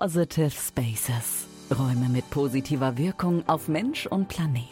[0.00, 1.46] Positive Spaces.
[1.70, 4.64] Räume mit positiver Wirkung auf Mensch und Planet.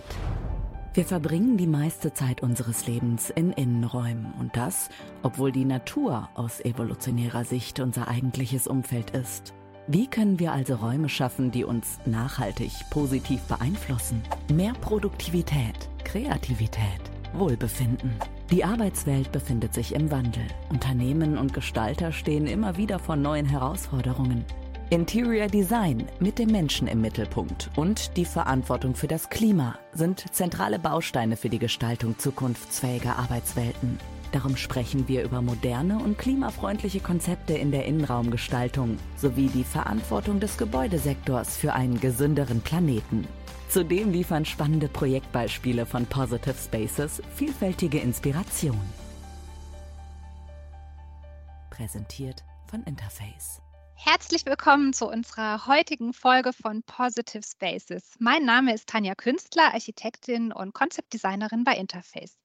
[0.94, 4.88] Wir verbringen die meiste Zeit unseres Lebens in Innenräumen und das,
[5.22, 9.54] obwohl die Natur aus evolutionärer Sicht unser eigentliches Umfeld ist.
[9.86, 14.22] Wie können wir also Räume schaffen, die uns nachhaltig positiv beeinflussen?
[14.52, 17.00] Mehr Produktivität, Kreativität,
[17.32, 18.10] Wohlbefinden.
[18.50, 20.42] Die Arbeitswelt befindet sich im Wandel.
[20.68, 24.44] Unternehmen und Gestalter stehen immer wieder vor neuen Herausforderungen.
[24.92, 30.78] Interior Design mit dem Menschen im Mittelpunkt und die Verantwortung für das Klima sind zentrale
[30.78, 33.98] Bausteine für die Gestaltung zukunftsfähiger Arbeitswelten.
[34.32, 40.58] Darum sprechen wir über moderne und klimafreundliche Konzepte in der Innenraumgestaltung sowie die Verantwortung des
[40.58, 43.26] Gebäudesektors für einen gesünderen Planeten.
[43.70, 48.78] Zudem liefern spannende Projektbeispiele von Positive Spaces vielfältige Inspiration.
[51.70, 53.62] Präsentiert von Interface.
[54.04, 58.16] Herzlich willkommen zu unserer heutigen Folge von Positive Spaces.
[58.18, 62.36] Mein Name ist Tanja Künstler, Architektin und Konzeptdesignerin bei Interface.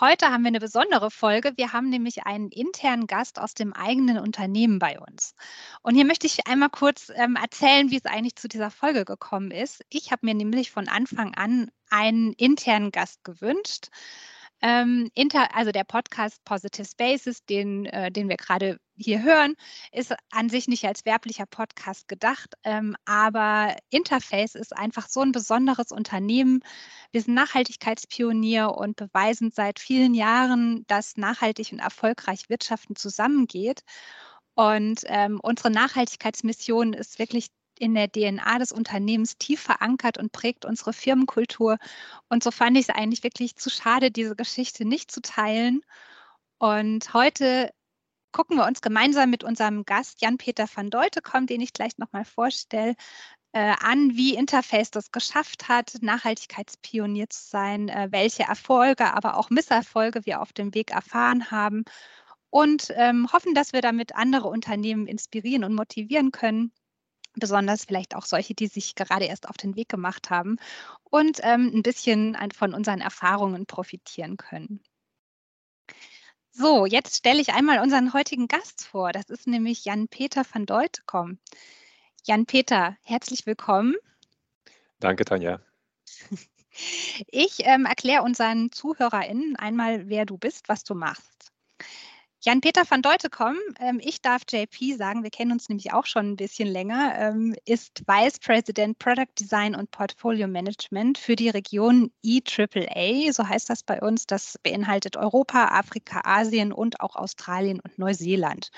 [0.00, 1.52] Heute haben wir eine besondere Folge.
[1.56, 5.34] Wir haben nämlich einen internen Gast aus dem eigenen Unternehmen bei uns.
[5.82, 9.50] Und hier möchte ich einmal kurz ähm, erzählen, wie es eigentlich zu dieser Folge gekommen
[9.50, 9.84] ist.
[9.90, 13.88] Ich habe mir nämlich von Anfang an einen internen Gast gewünscht.
[14.68, 19.54] Ähm, inter, also der Podcast Positive Spaces, den, äh, den wir gerade hier hören,
[19.92, 25.30] ist an sich nicht als werblicher Podcast gedacht, ähm, aber Interface ist einfach so ein
[25.30, 26.64] besonderes Unternehmen.
[27.12, 33.82] Wir sind Nachhaltigkeitspionier und beweisen seit vielen Jahren, dass nachhaltig und erfolgreich Wirtschaften zusammengeht.
[34.56, 40.64] Und ähm, unsere Nachhaltigkeitsmission ist wirklich in der DNA des Unternehmens tief verankert und prägt
[40.64, 41.78] unsere Firmenkultur.
[42.28, 45.82] Und so fand ich es eigentlich wirklich zu schade, diese Geschichte nicht zu teilen.
[46.58, 47.70] Und heute
[48.32, 52.94] gucken wir uns gemeinsam mit unserem Gast Jan-Peter van Deutekom, den ich gleich nochmal vorstelle,
[53.52, 59.48] äh, an, wie Interface das geschafft hat, Nachhaltigkeitspionier zu sein, äh, welche Erfolge, aber auch
[59.50, 61.84] Misserfolge wir auf dem Weg erfahren haben
[62.50, 66.72] und ähm, hoffen, dass wir damit andere Unternehmen inspirieren und motivieren können,
[67.36, 70.56] besonders vielleicht auch solche, die sich gerade erst auf den Weg gemacht haben
[71.04, 74.82] und ähm, ein bisschen von unseren Erfahrungen profitieren können.
[76.50, 79.12] So, jetzt stelle ich einmal unseren heutigen Gast vor.
[79.12, 81.38] Das ist nämlich Jan-Peter van Deutekom.
[82.24, 83.94] Jan-Peter, herzlich willkommen.
[84.98, 85.60] Danke, Tanja.
[87.28, 91.52] Ich ähm, erkläre unseren ZuhörerInnen einmal, wer du bist, was du machst.
[92.46, 96.36] Jan-Peter van Deutekom, ähm, ich darf JP sagen, wir kennen uns nämlich auch schon ein
[96.36, 103.32] bisschen länger, ähm, ist Vice President Product Design und Portfolio Management für die Region EAAA,
[103.32, 104.28] so heißt das bei uns.
[104.28, 108.70] Das beinhaltet Europa, Afrika, Asien und auch Australien und Neuseeland.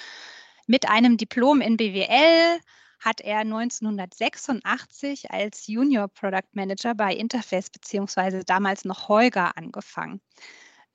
[0.67, 2.61] Mit einem Diplom in BWL
[3.01, 10.23] hat er 1986 als Junior Product Manager bei Interface beziehungsweise damals noch Heuger angefangen.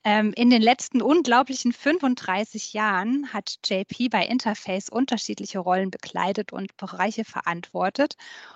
[0.05, 6.75] Ähm, in den letzten unglaublichen 35 Jahren hat JP bei Interface unterschiedliche Rollen bekleidet und
[6.75, 8.15] Bereiche verantwortet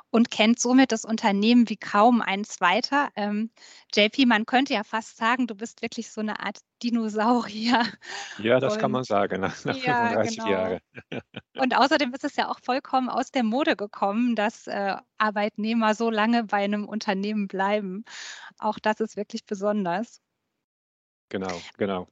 [0.09, 3.09] und kennt somit das Unternehmen wie kaum ein zweiter.
[3.15, 3.49] Ähm,
[3.95, 7.85] JP, man könnte ja fast sagen, du bist wirklich so eine Art Dinosaurier.
[8.39, 10.49] Ja, das und, kann man sagen, nach, nach ja, 35 genau.
[10.49, 10.79] Jahren.
[11.57, 16.09] Und außerdem ist es ja auch vollkommen aus der Mode gekommen, dass äh, Arbeitnehmer so
[16.09, 18.03] lange bei einem Unternehmen bleiben.
[18.59, 20.21] Auch das ist wirklich besonders.
[21.29, 22.07] Genau, genau.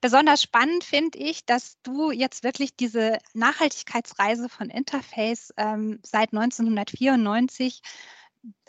[0.00, 7.82] Besonders spannend finde ich, dass du jetzt wirklich diese Nachhaltigkeitsreise von Interface ähm, seit 1994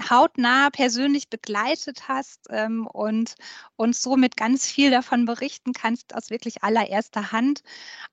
[0.09, 3.35] hautnah persönlich begleitet hast ähm, und
[3.75, 7.61] uns somit ganz viel davon berichten kannst aus wirklich allererster Hand.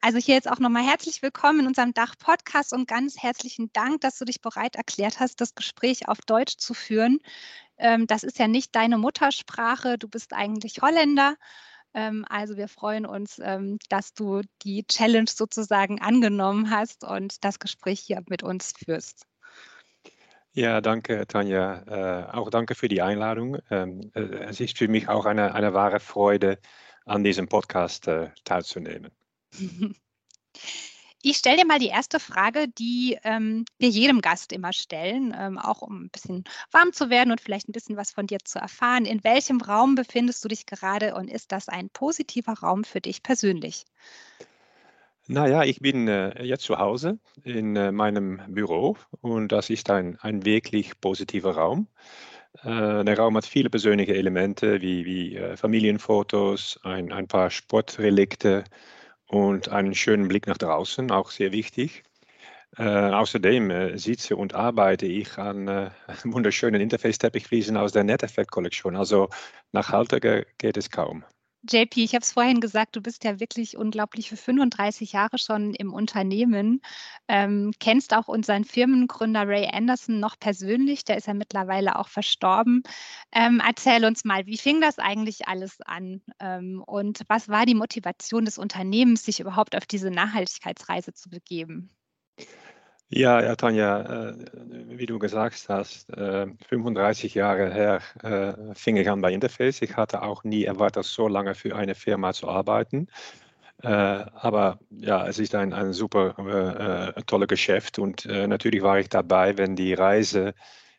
[0.01, 4.19] Also hier jetzt auch nochmal herzlich willkommen in unserem Dach-Podcast und ganz herzlichen Dank, dass
[4.19, 7.19] du dich bereit erklärt hast, das Gespräch auf Deutsch zu führen.
[7.79, 11.37] Ähm, das ist ja nicht deine Muttersprache, du bist eigentlich Holländer.
[11.95, 17.59] Ähm, also wir freuen uns, ähm, dass du die Challenge sozusagen angenommen hast und das
[17.59, 19.27] Gespräch hier mit uns führst.
[20.57, 21.83] Ja, danke, Tanja.
[21.87, 23.59] Äh, auch danke für die Einladung.
[23.71, 26.59] Ähm, äh, es ist für mich auch eine, eine wahre Freude,
[27.05, 29.13] an diesem Podcast äh, teilzunehmen.
[31.23, 35.59] Ich stelle dir mal die erste Frage, die ähm, wir jedem Gast immer stellen, ähm,
[35.59, 38.61] auch um ein bisschen warm zu werden und vielleicht ein bisschen was von dir zu
[38.61, 39.07] erfahren.
[39.07, 43.25] In welchem Raum befindest du dich gerade und ist das ein positiver Raum für dich
[43.25, 43.87] persönlich?
[45.29, 50.19] Naja, ich bin äh, jetzt zu Hause in äh, meinem Büro und das ist ein,
[50.21, 51.89] ein wirklich positiver Raum.
[52.63, 58.65] Äh, der Raum hat viele persönliche Elemente wie, wie äh, Familienfotos, ein, ein paar Sportrelikte,
[59.29, 62.05] und einen schönen Blick nach draußen, auch sehr wichtig.
[62.77, 65.91] Äh, außerdem äh, sitze und arbeite ich an
[66.25, 68.97] wunderschönen Interface-Teppichfliesen aus der NetEffect-Kollektion.
[68.97, 69.29] Also
[69.73, 71.25] nachhaltiger geht es kaum.
[71.69, 75.75] JP, ich habe es vorhin gesagt, du bist ja wirklich unglaublich für 35 Jahre schon
[75.75, 76.81] im Unternehmen.
[77.29, 82.83] Ähm, kennst auch unseren Firmengründer Ray Anderson noch persönlich, der ist ja mittlerweile auch verstorben.
[83.33, 86.23] Ähm, erzähl uns mal, wie fing das eigentlich alles an?
[86.41, 91.91] Ähm, und was war die Motivation des Unternehmens, sich überhaupt auf diese Nachhaltigkeitsreise zu begeben?
[93.09, 94.35] Ja, ja, Tanja, äh,
[94.99, 99.81] wie du gesagt hast, äh, 35 Jahre her äh, fing ich an bei Interface.
[99.83, 103.07] Ich hatte auch nie erwartet, so lange für eine Firma zu arbeiten.
[103.83, 108.99] Äh, aber ja, es ist ein, ein super äh, tolles Geschäft und äh, natürlich war
[109.01, 110.55] ich dabei, wenn die Reise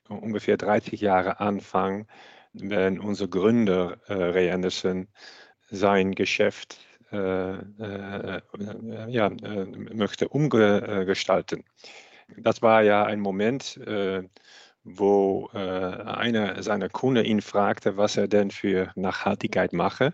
[0.10, 2.08] ungefähr 30 Jahre anfang,
[2.54, 5.08] wenn unser Gründer Ray Anderson
[5.72, 6.87] sein Geschäft äh, äh, äh,
[9.10, 11.64] ja, möchte umgestalten.
[12.38, 13.80] Das war ja ein Moment,
[14.84, 20.14] wo einer seiner Kunden ihn fragte, was er denn für Nachhaltigkeit mache.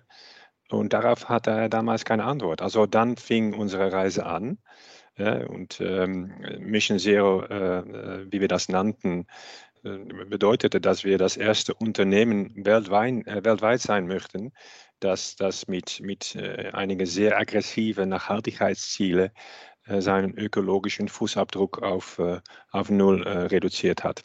[0.69, 2.61] Und darauf hatte er damals keine Antwort.
[2.61, 4.59] Also dann fing unsere Reise an.
[5.17, 9.27] Ja, und ähm, Mission Zero, äh, wie wir das nannten,
[9.83, 14.53] bedeutete, dass wir das erste Unternehmen weltweit, äh, weltweit sein möchten,
[15.03, 19.31] das, das mit, mit äh, einigen sehr aggressiven Nachhaltigkeitszielen
[19.85, 22.39] äh, seinen ökologischen Fußabdruck auf, äh,
[22.71, 24.23] auf Null äh, reduziert hat.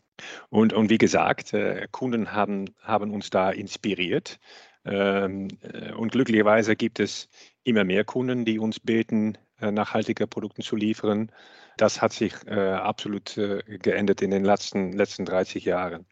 [0.50, 4.38] Und, und wie gesagt, äh, Kunden haben, haben uns da inspiriert.
[4.84, 7.28] Ähm, äh, und glücklicherweise gibt es
[7.64, 11.32] immer mehr Kunden, die uns beten, nachhaltige Produkte zu liefern.
[11.76, 16.06] Das hat sich absolut geändert in den letzten, letzten 30 Jahren.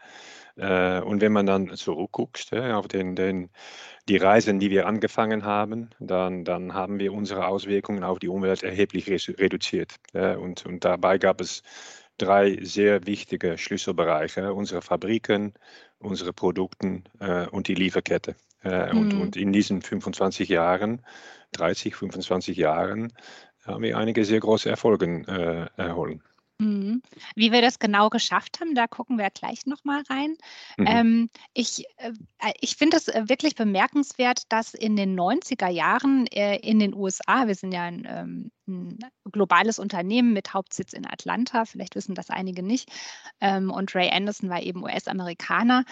[0.56, 3.50] und wenn man dann zurückguckt auf den, den
[4.08, 8.62] die Reisen, die wir angefangen haben, dann, dann haben wir unsere Auswirkungen auf die Umwelt
[8.62, 9.96] erheblich reduziert.
[10.12, 11.62] Und, und dabei gab es
[12.18, 15.54] drei sehr wichtige Schlüsselbereiche, unsere Fabriken,
[15.98, 18.36] unsere Produkte äh, und die Lieferkette.
[18.62, 19.00] Äh, mhm.
[19.00, 21.02] und, und in diesen 25 Jahren,
[21.52, 23.12] 30, 25 Jahren,
[23.64, 26.22] haben wir einige sehr große Erfolge äh, erholen.
[26.58, 27.02] Mhm.
[27.34, 30.36] Wie wir das genau geschafft haben, da gucken wir gleich nochmal rein.
[30.78, 30.86] Mhm.
[30.86, 36.26] Ähm, ich äh, äh ich finde es äh, wirklich bemerkenswert, dass in den 90er Jahren
[36.28, 38.98] äh, in den USA, wir sind ja ein, ähm, ein,
[39.32, 42.90] globales Unternehmen mit Hauptsitz in Atlanta, vielleicht wissen das einige nicht,
[43.42, 45.84] ähm, und Ray Anderson war eben US-Amerikaner,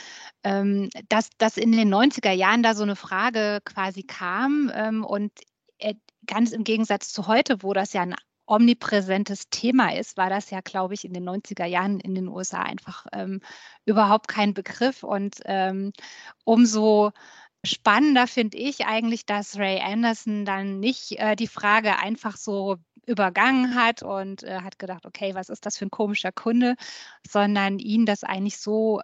[0.44, 5.30] ähm, dass, dass in den 90er Jahren da so eine Frage quasi kam ähm, und
[5.78, 5.94] äh,
[6.26, 8.14] ganz im Gegensatz zu heute, wo das ja ein
[8.46, 12.62] omnipräsentes Thema ist, war das ja, glaube ich, in den 90er Jahren in den USA
[12.62, 13.40] einfach ähm,
[13.84, 15.02] überhaupt kein Begriff.
[15.02, 15.92] Und ähm,
[16.44, 17.12] umso
[17.64, 22.76] spannender finde ich eigentlich, dass Ray Anderson dann nicht äh, die Frage einfach so
[23.06, 26.76] übergangen hat und äh, hat gedacht, okay, was ist das für ein komischer Kunde,
[27.28, 29.00] sondern ihn das eigentlich so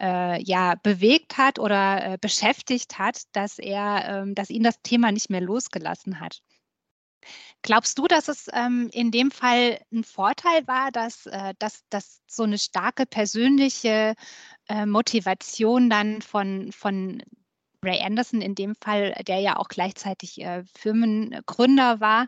[0.00, 5.12] äh, ja bewegt hat oder äh, beschäftigt hat, dass er, ähm, dass ihn das Thema
[5.12, 6.42] nicht mehr losgelassen hat.
[7.62, 12.22] Glaubst du, dass es ähm, in dem Fall ein Vorteil war, dass, äh, dass, dass
[12.26, 14.14] so eine starke persönliche
[14.68, 17.22] äh, Motivation dann von, von
[17.82, 22.26] Ray Anderson in dem Fall, der ja auch gleichzeitig äh, Firmengründer war,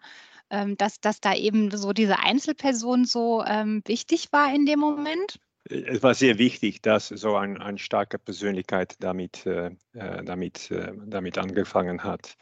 [0.50, 5.38] ähm, dass, dass da eben so diese Einzelperson so ähm, wichtig war in dem Moment?
[5.64, 10.92] Es war sehr wichtig, dass so eine ein starke Persönlichkeit damit, äh, äh damit, äh,
[11.04, 12.36] damit angefangen hat.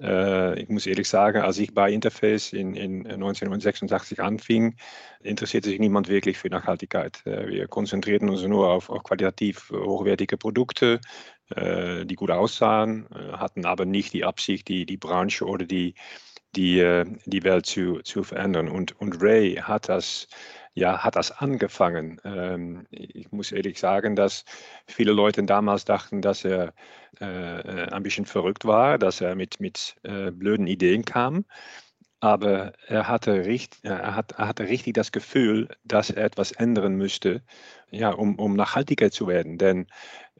[0.00, 4.76] Äh, ich muss ehrlich sagen, als ich bei Interface in, in 1986 anfing,
[5.22, 7.24] interessierte sich niemand wirklich für Nachhaltigkeit.
[7.26, 11.00] Äh, wir konzentrierten uns nur auf, auf qualitativ hochwertige Produkte,
[11.50, 15.94] äh, die gut aussahen, hatten aber nicht die Absicht, die, die Branche oder die,
[16.56, 18.68] die, die Welt zu, zu verändern.
[18.68, 20.28] Und, und Ray hat das
[20.78, 22.20] ja, hat das angefangen.
[22.24, 24.44] Ähm, ich muss ehrlich sagen, dass
[24.86, 26.72] viele Leute damals dachten, dass er
[27.20, 27.24] äh,
[27.60, 31.44] äh, ein bisschen verrückt war, dass er mit, mit äh, blöden Ideen kam.
[32.20, 36.94] Aber er hatte, richtig, er, hat, er hatte richtig das Gefühl, dass er etwas ändern
[36.96, 37.42] müsste,
[37.90, 39.58] ja, um, um nachhaltiger zu werden.
[39.58, 39.86] Denn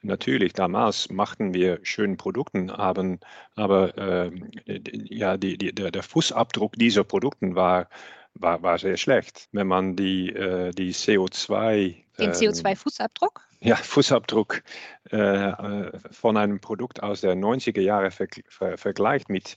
[0.02, 3.18] natürlich, damals machten wir schöne Produkte, aber,
[3.57, 4.30] aber äh,
[4.92, 7.88] ja, die, die, der Fußabdruck dieser Produkte war
[8.40, 9.49] war, war sehr schlecht.
[9.52, 11.97] Wenn man die, äh, die CO2.
[12.18, 13.40] Den CO2-Fußabdruck?
[13.61, 14.62] Ja, Fußabdruck
[15.11, 19.57] äh, von einem Produkt aus der 90er Jahre ver ver vergleicht mit,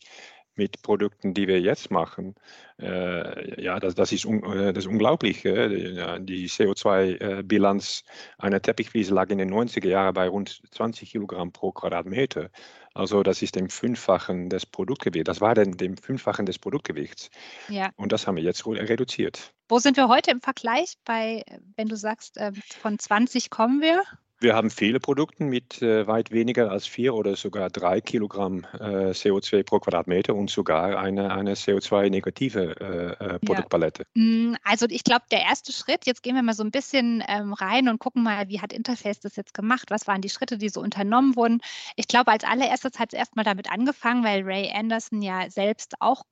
[0.56, 2.36] mit Produkten, die wir jetzt machen,
[2.80, 5.46] äh, ja, das, das, ist un, äh, das ist unglaublich.
[5.46, 8.04] Äh, die CO2-Bilanz
[8.38, 12.50] einer Teppichwiese lag in den 90er Jahren bei rund 20 Kilogramm pro Quadratmeter.
[12.94, 15.28] Also das ist dem Fünffachen des Produktgewichts.
[15.28, 17.30] Das war denn dem Fünffachen des Produktgewichts.
[17.70, 17.92] Ja.
[17.96, 19.54] Und das haben wir jetzt reduziert.
[19.70, 21.44] Wo sind wir heute im Vergleich bei,
[21.78, 24.04] wenn du sagst, äh, von 20 kommen wir?
[24.42, 29.12] Wir haben viele Produkte mit äh, weit weniger als vier oder sogar drei Kilogramm äh,
[29.12, 34.04] CO2 pro Quadratmeter und sogar eine, eine CO2-negative äh, äh, Produktpalette.
[34.16, 34.24] Ja.
[34.24, 37.54] Mm, also ich glaube, der erste Schritt, jetzt gehen wir mal so ein bisschen ähm,
[37.54, 39.92] rein und gucken mal, wie hat Interface das jetzt gemacht?
[39.92, 41.62] Was waren die Schritte, die so unternommen wurden?
[41.96, 46.24] Ich glaube, als allererstes hat es erstmal damit angefangen, weil Ray Anderson ja selbst auch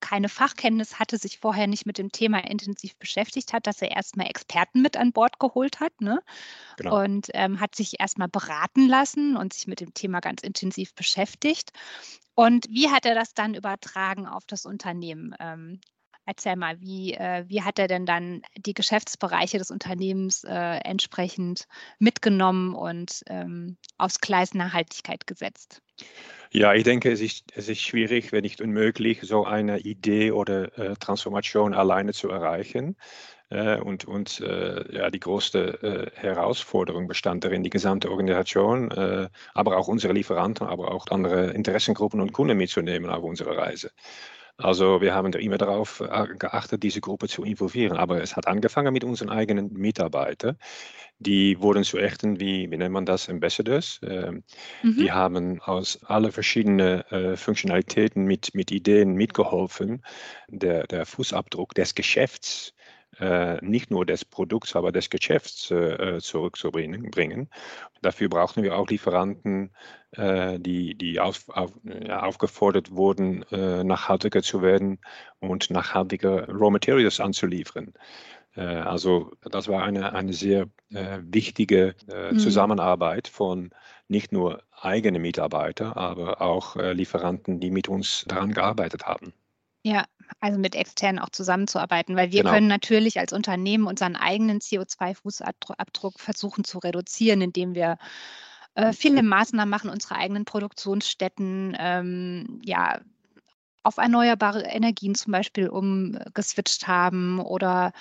[0.00, 4.26] keine Fachkenntnis hatte, sich vorher nicht mit dem Thema intensiv beschäftigt hat, dass er erstmal
[4.26, 6.22] Experten mit an Bord geholt hat ne?
[6.76, 7.02] Genau.
[7.02, 11.70] und ähm, hat sich erstmal beraten lassen und sich mit dem Thema ganz intensiv beschäftigt.
[12.34, 15.34] Und wie hat er das dann übertragen auf das Unternehmen?
[15.38, 15.80] Ähm,
[16.30, 21.66] erzähl mal, wie, äh, wie hat er denn dann die Geschäftsbereiche des Unternehmens äh, entsprechend
[21.98, 25.82] mitgenommen und ähm, aufs Gleis Nachhaltigkeit gesetzt?
[26.52, 30.78] Ja, ich denke, es ist, es ist schwierig, wenn nicht unmöglich, so eine Idee oder
[30.78, 32.96] äh, Transformation alleine zu erreichen.
[33.50, 38.92] Äh, und und äh, ja, die größte äh, Herausforderung bestand darin, die gesamte Organisation,
[39.54, 43.90] aber auch unsere Lieferanten, aber auch andere Interessengruppen und Kunden mitzunehmen auf unsere Reise.
[44.62, 47.96] Also wir haben immer darauf äh, geachtet, diese Gruppe zu involvieren.
[47.96, 50.56] Aber es hat angefangen mit unseren eigenen Mitarbeitern.
[51.18, 54.00] Die wurden zu echten, wie, wie nennt man das, Ambassadors.
[54.02, 54.42] Ähm,
[54.82, 54.96] mhm.
[54.96, 60.02] Die haben aus alle verschiedenen äh, Funktionalitäten mit, mit Ideen mitgeholfen,
[60.48, 62.74] der, der Fußabdruck des Geschäfts
[63.20, 67.50] äh, nicht nur des Produkts, aber des Geschäfts äh, zurückzubringen.
[68.00, 69.72] Dafür brauchen wir auch Lieferanten,
[70.12, 71.72] äh, die, die auf, auf,
[72.08, 74.98] aufgefordert wurden, nachhaltiger zu werden
[75.38, 77.92] und nachhaltige Raw Materials anzuliefern.
[78.54, 81.94] Also das war eine, eine sehr wichtige
[82.32, 82.38] mhm.
[82.38, 83.70] Zusammenarbeit von
[84.08, 89.32] nicht nur eigenen Mitarbeitern, aber auch Lieferanten, die mit uns daran gearbeitet haben.
[89.82, 90.04] Ja,
[90.40, 92.54] also mit externen auch zusammenzuarbeiten, weil wir genau.
[92.54, 97.98] können natürlich als Unternehmen unseren eigenen CO2-Fußabdruck versuchen zu reduzieren, indem wir
[98.74, 103.00] äh, viele Maßnahmen machen, unsere eigenen Produktionsstätten, ähm, ja,
[103.82, 107.92] auf erneuerbare Energien zum Beispiel umgeswitcht haben oder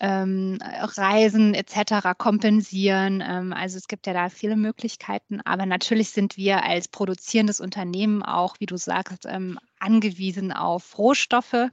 [0.00, 2.18] ähm, Reisen etc.
[2.18, 3.22] kompensieren.
[3.24, 8.24] Ähm, also es gibt ja da viele Möglichkeiten, aber natürlich sind wir als produzierendes Unternehmen
[8.24, 11.70] auch, wie du sagst, ähm, angewiesen auf Rohstoffe.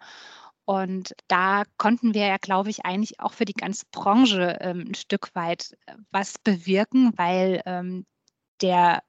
[0.65, 4.95] Und da konnten wir ja, glaube ich, eigentlich auch für die ganze Branche ähm, ein
[4.95, 8.05] Stück weit äh, was bewirken, weil ähm,
[8.61, 9.01] der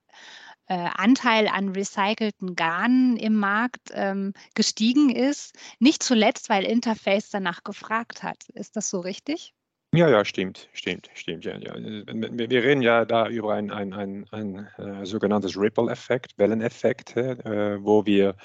[0.69, 5.57] äh, Anteil an recycelten Garnen im Markt ähm, gestiegen ist.
[5.81, 8.49] Nicht zuletzt, weil Interface danach gefragt hat.
[8.55, 9.55] Ist das so richtig?
[9.95, 11.47] Ja, ja, stimmt, stimmt, stimmt.
[11.47, 11.75] Ja, ja.
[11.75, 18.05] Wir reden ja da über ein, ein, ein, ein äh, sogenanntes Ripple-Effekt, Welleneffekt, äh, wo
[18.05, 18.37] wir,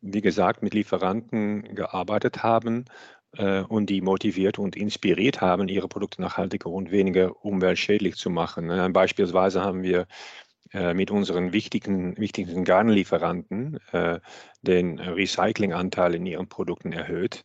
[0.00, 2.84] wie gesagt, mit Lieferanten gearbeitet haben
[3.36, 8.70] äh, und die motiviert und inspiriert haben, ihre Produkte nachhaltiger und weniger umweltschädlich zu machen.
[8.70, 10.06] Äh, beispielsweise haben wir
[10.72, 14.18] äh, mit unseren wichtigen, wichtigsten Garnlieferanten äh,
[14.62, 17.44] den Recyclinganteil in ihren Produkten erhöht,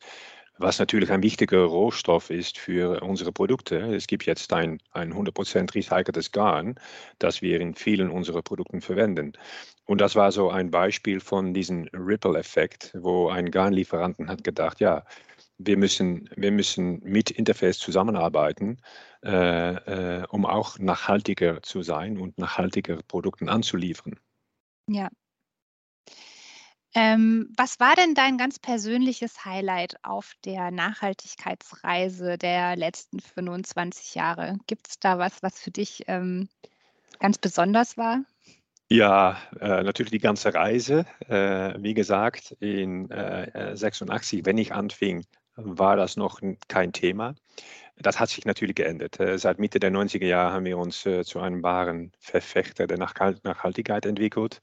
[0.59, 3.77] was natürlich ein wichtiger Rohstoff ist für unsere Produkte.
[3.95, 6.75] Es gibt jetzt ein, ein 100% recyceltes Garn,
[7.17, 9.33] das wir in vielen unserer Produkten verwenden.
[9.85, 15.05] Und das war so ein Beispiel von diesem Ripple-Effekt, wo ein Garnlieferanten hat gedacht, ja,
[15.57, 18.81] wir müssen, wir müssen mit Interface zusammenarbeiten,
[19.23, 24.19] äh, äh, um auch nachhaltiger zu sein und nachhaltigere Produkte anzuliefern.
[24.87, 25.09] Ja.
[26.96, 34.58] Ähm, was war denn dein ganz persönliches Highlight auf der Nachhaltigkeitsreise der letzten 25 Jahre?
[34.65, 36.50] Gibt es da was, was für dich ähm,
[37.19, 38.24] ganz besonders war?
[38.91, 41.05] Ja, äh, natürlich die ganze Reise.
[41.27, 47.36] Äh, wie gesagt, in äh, 86, wenn ich anfing, war das noch kein Thema.
[47.98, 49.19] Das hat sich natürlich geändert.
[49.19, 52.98] Äh, seit Mitte der 90er Jahre haben wir uns äh, zu einem wahren Verfechter der
[52.98, 54.62] Nachhaltigkeit entwickelt.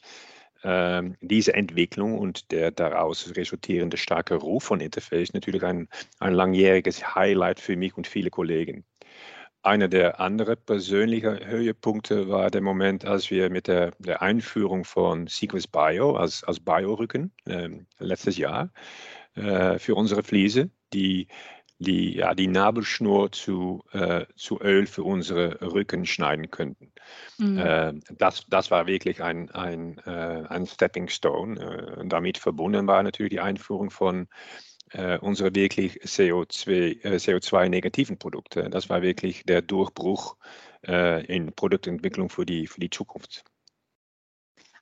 [0.68, 6.34] Ähm, diese Entwicklung und der daraus resultierende starke Ruf von Interface ist natürlich ein, ein
[6.34, 8.84] langjähriges Highlight für mich und viele Kollegen.
[9.62, 15.28] Einer der anderen persönlichen Höhepunkte war der Moment, als wir mit der, der Einführung von
[15.28, 17.68] Sequence Bio als, als Biorücken äh,
[18.00, 18.72] letztes Jahr
[19.36, 21.28] äh, für unsere Fliese die,
[21.78, 26.92] die, ja, die Nabelschnur zu, äh, zu Öl für unsere Rücken schneiden könnten.
[27.38, 27.58] Mhm.
[27.58, 31.60] Äh, das, das war wirklich ein, ein, äh, ein Stepping Stone.
[31.60, 34.28] Äh, damit verbunden war natürlich die Einführung von
[34.90, 38.70] äh, unsere wirklich CO2, äh, CO2-negativen Produkte.
[38.70, 40.36] Das war wirklich der Durchbruch
[40.88, 43.42] in Produktentwicklung für die, für die Zukunft.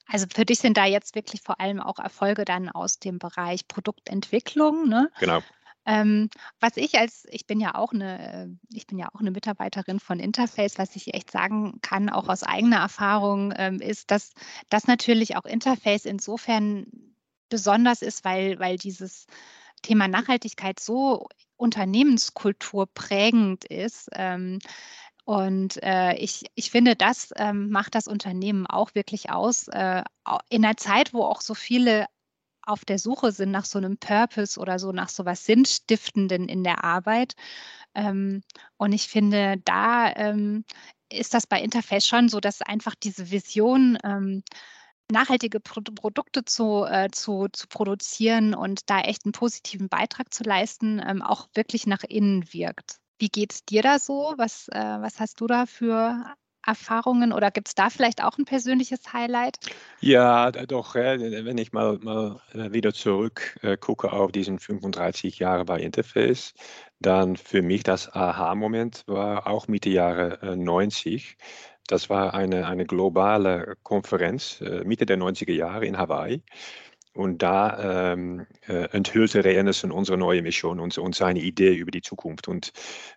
[0.06, 3.66] Also für dich sind da jetzt wirklich vor allem auch Erfolge dann aus dem Bereich
[3.68, 4.86] Produktentwicklung.
[4.86, 5.10] Ne?
[5.18, 5.40] Genau.
[5.86, 10.00] Ähm, was ich als, ich bin ja auch eine, ich bin ja auch eine Mitarbeiterin
[10.00, 14.32] von Interface, was ich echt sagen kann, auch aus eigener Erfahrung, ähm, ist, dass
[14.70, 16.86] das natürlich auch Interface insofern
[17.48, 19.26] besonders ist, weil, weil dieses
[19.82, 24.08] Thema Nachhaltigkeit so Unternehmenskultur prägend ist.
[24.12, 24.58] Ähm,
[25.24, 29.68] und äh, ich, ich finde, das ähm, macht das Unternehmen auch wirklich aus.
[29.68, 30.02] Äh,
[30.50, 32.06] in einer Zeit, wo auch so viele
[32.66, 36.64] auf der Suche sind nach so einem Purpose oder so nach so was Sinnstiftenden in
[36.64, 37.34] der Arbeit.
[37.94, 38.42] Ähm,
[38.76, 40.64] und ich finde, da ähm,
[41.10, 44.42] ist das bei Interface schon so, dass einfach diese Vision, ähm,
[45.10, 50.44] nachhaltige Pro Produkte zu, äh, zu, zu produzieren und da echt einen positiven Beitrag zu
[50.44, 52.98] leisten, ähm, auch wirklich nach innen wirkt.
[53.18, 54.34] Wie geht es dir da so?
[54.36, 56.34] Was, äh, was hast du da für
[56.66, 59.58] Erfahrungen oder gibt es da vielleicht auch ein persönliches Highlight?
[60.00, 65.64] Ja, doch, wenn ich mal, mal äh, wieder zurück äh, gucke auf diesen 35 Jahre
[65.64, 66.54] bei Interface,
[67.00, 71.36] dann für mich das Aha-Moment war auch Mitte Jahre 90.
[71.86, 76.42] Das war eine, eine globale Konferenz Mitte der 90er Jahre in Hawaii.
[77.14, 82.02] Und da ähm, äh, enthüllte Reennesen unsere neue Mission und, und, seine Idee über die
[82.02, 82.48] Zukunft.
[82.48, 82.72] Und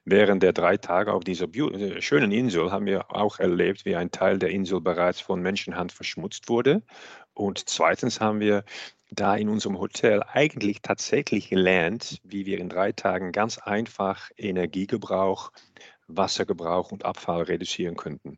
[0.06, 4.12] während der drei Tage auf dieser äh, schönen Insel haben wir auch erlebt, wie ein
[4.12, 6.84] Teil der Insel bereits von Menschenhand verschmutzt wurde.
[7.34, 8.64] Und zweitens haben wir
[9.10, 15.52] da in unserem Hotel eigentlich tatsächlich gelernt, wie wir in drei Tagen ganz einfach Energiegebrauch
[16.08, 18.38] Wassergebrauch und Abfall reduzieren könnten,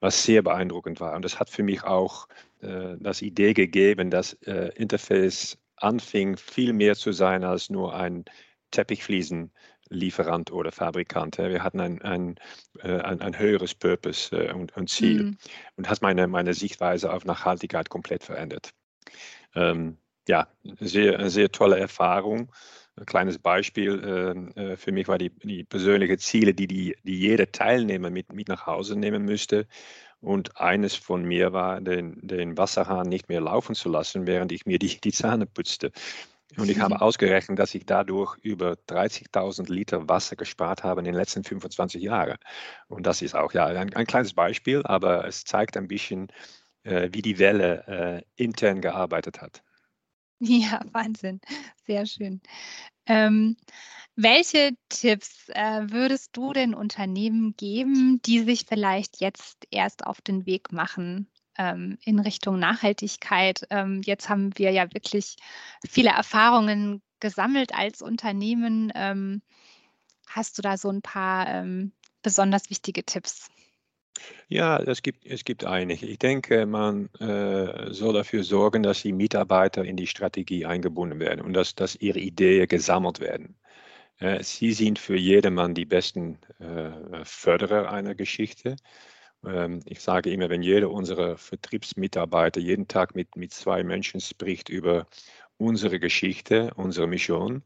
[0.00, 1.14] was sehr beeindruckend war.
[1.14, 2.26] Und das hat für mich auch
[2.60, 8.24] äh, das Idee gegeben, dass äh, Interface anfing, viel mehr zu sein als nur ein
[8.70, 11.38] Teppichfliesenlieferant oder Fabrikant.
[11.38, 12.36] Wir hatten ein, ein,
[12.80, 15.38] äh, ein, ein höheres Purpose äh, und, und, Ziel mhm.
[15.76, 18.70] und hat meine, meine Sichtweise auf Nachhaltigkeit komplett verändert.
[19.54, 19.98] Ähm,
[20.28, 20.48] ja,
[20.78, 22.52] sehr, sehr tolle Erfahrung.
[22.96, 27.18] Ein kleines Beispiel ähm, äh, für mich war die, die persönlichen Ziele, die, die, die
[27.18, 29.66] jeder Teilnehmer mit, mit nach Hause nehmen müsste.
[30.20, 34.66] Und eines von mir war, den, den Wasserhahn nicht mehr laufen zu lassen, während ich
[34.66, 35.92] mir die, die Zähne putzte.
[36.58, 41.14] Und ich habe ausgerechnet, dass ich dadurch über 30.000 Liter Wasser gespart habe in den
[41.14, 42.38] letzten 25 Jahren.
[42.88, 46.28] Und das ist auch ja ein, ein kleines Beispiel, aber es zeigt ein bisschen,
[46.82, 49.62] äh, wie die Welle äh, intern gearbeitet hat.
[50.48, 51.40] Ja, Wahnsinn.
[51.86, 52.40] Sehr schön.
[53.06, 53.56] Ähm,
[54.16, 60.46] welche Tipps äh, würdest du den Unternehmen geben, die sich vielleicht jetzt erst auf den
[60.46, 63.66] Weg machen ähm, in Richtung Nachhaltigkeit?
[63.70, 65.36] Ähm, jetzt haben wir ja wirklich
[65.88, 68.92] viele Erfahrungen gesammelt als Unternehmen.
[68.94, 69.42] Ähm,
[70.28, 73.48] hast du da so ein paar ähm, besonders wichtige Tipps?
[74.48, 76.06] Ja, es gibt, es gibt einige.
[76.06, 81.40] Ich denke, man äh, soll dafür sorgen, dass die Mitarbeiter in die Strategie eingebunden werden
[81.40, 83.56] und dass, dass ihre Ideen gesammelt werden.
[84.18, 88.76] Äh, sie sind für jedermann die besten äh, Förderer einer Geschichte.
[89.44, 94.68] Ähm, ich sage immer, wenn jeder unserer Vertriebsmitarbeiter jeden Tag mit, mit zwei Menschen spricht
[94.68, 95.06] über
[95.58, 97.64] unsere Geschichte, unsere Mission,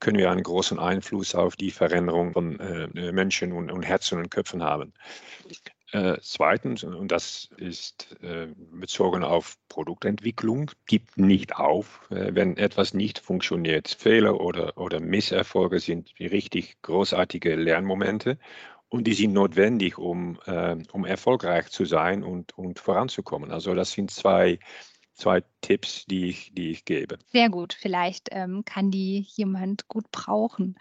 [0.00, 4.30] können wir einen großen Einfluss auf die Veränderung von äh, Menschen und, und Herzen und
[4.30, 4.94] Köpfen haben.
[5.92, 12.94] Äh, zweitens, und das ist äh, bezogen auf Produktentwicklung, gibt nicht auf, äh, wenn etwas
[12.94, 13.88] nicht funktioniert.
[13.88, 18.38] Fehler oder, oder Misserfolge sind richtig großartige Lernmomente
[18.88, 23.50] und die sind notwendig, um, äh, um erfolgreich zu sein und, und voranzukommen.
[23.50, 24.60] Also das sind zwei,
[25.14, 27.18] zwei Tipps, die ich, die ich gebe.
[27.32, 30.76] Sehr gut, vielleicht ähm, kann die jemand gut brauchen.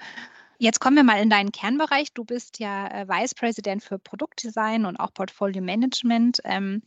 [0.62, 2.12] Jetzt kommen wir mal in deinen Kernbereich.
[2.14, 6.40] Du bist ja äh, Vice President für Produktdesign und auch Portfolio Management.
[6.44, 6.84] Ähm,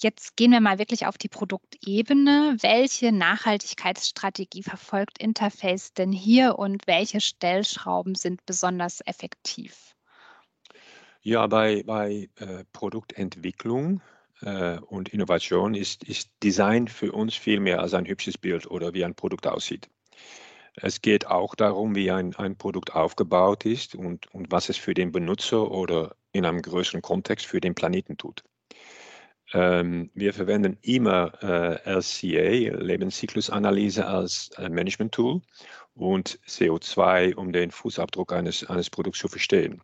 [0.00, 2.56] jetzt gehen wir mal wirklich auf die Produktebene.
[2.62, 9.94] Welche Nachhaltigkeitsstrategie verfolgt Interface denn hier und welche Stellschrauben sind besonders effektiv?
[11.20, 14.00] Ja, bei, bei äh, Produktentwicklung
[14.40, 18.94] äh, und Innovation ist, ist Design für uns viel mehr als ein hübsches Bild oder
[18.94, 19.90] wie ein Produkt aussieht.
[20.74, 24.94] Es geht auch darum, wie ein, ein Produkt aufgebaut ist und, und was es für
[24.94, 28.42] den Benutzer oder in einem größeren Kontext für den Planeten tut.
[29.52, 35.42] Ähm, wir verwenden immer äh, LCA, Lebenszyklusanalyse, als äh, Management-Tool
[35.94, 39.82] und CO2, um den Fußabdruck eines, eines Produkts zu verstehen.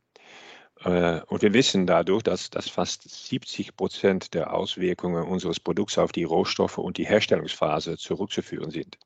[0.84, 6.12] Äh, und wir wissen dadurch, dass, dass fast 70 Prozent der Auswirkungen unseres Produkts auf
[6.12, 8.98] die Rohstoffe und die Herstellungsphase zurückzuführen sind.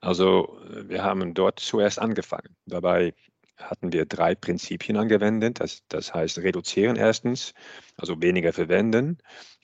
[0.00, 2.56] Also wir haben dort zuerst angefangen.
[2.66, 3.14] Dabei
[3.56, 5.60] hatten wir drei Prinzipien angewendet.
[5.60, 7.54] Das, das heißt reduzieren erstens,
[7.96, 9.18] also weniger verwenden,